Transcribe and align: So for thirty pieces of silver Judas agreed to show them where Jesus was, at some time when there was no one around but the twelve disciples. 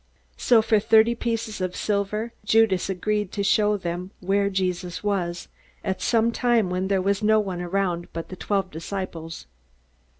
So 0.37 0.63
for 0.63 0.79
thirty 0.79 1.13
pieces 1.13 1.61
of 1.61 1.75
silver 1.75 2.33
Judas 2.43 2.89
agreed 2.89 3.31
to 3.33 3.43
show 3.43 3.77
them 3.77 4.09
where 4.19 4.49
Jesus 4.49 5.03
was, 5.03 5.47
at 5.83 6.01
some 6.01 6.31
time 6.31 6.71
when 6.71 6.87
there 6.87 7.03
was 7.03 7.21
no 7.21 7.39
one 7.39 7.61
around 7.61 8.07
but 8.11 8.29
the 8.29 8.35
twelve 8.35 8.71
disciples. 8.71 9.45